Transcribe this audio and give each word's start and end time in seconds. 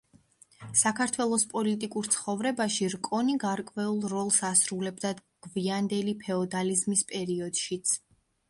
საქართველოს 0.83 1.43
პოლიტიკურ 1.51 2.09
ცხოვრებაში 2.15 2.89
რკონი 2.95 3.35
გარკვეულ 3.45 4.01
როლს 4.15 4.39
ასრულებდა 4.49 5.13
გვიანდელი 5.49 6.19
ფეოდალიზმის 6.25 7.09
პერიოდშიც. 7.13 7.95